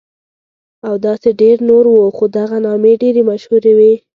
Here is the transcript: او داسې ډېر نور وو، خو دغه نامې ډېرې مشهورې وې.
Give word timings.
او 0.87 0.93
داسې 1.05 1.29
ډېر 1.41 1.57
نور 1.69 1.83
وو، 1.93 2.05
خو 2.17 2.23
دغه 2.37 2.57
نامې 2.65 2.93
ډېرې 3.01 3.21
مشهورې 3.29 3.73
وې. 3.77 3.93